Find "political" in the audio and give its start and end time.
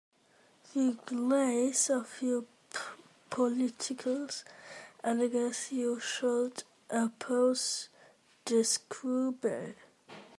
3.29-4.27